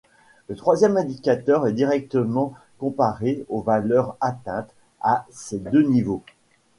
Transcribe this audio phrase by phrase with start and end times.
[0.49, 6.23] Le troisième indicateur est directement comparé aux valeurs atteintes à ces deux niveaux.